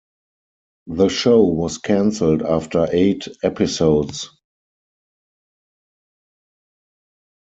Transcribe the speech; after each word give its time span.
The 0.87 1.09
show 1.09 1.43
was 1.43 1.77
canceled 1.77 2.41
after 2.41 2.87
eight 2.91 3.27
episodes. 3.43 4.31